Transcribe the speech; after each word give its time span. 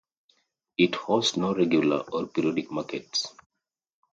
It 0.79 0.95
hosts 0.95 1.37
no 1.37 1.53
regular 1.53 1.99
or 1.99 2.25
periodic 2.25 2.71
markets. 2.71 3.35